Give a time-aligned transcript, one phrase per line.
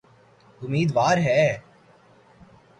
[0.61, 1.57] امیدوار ہے۔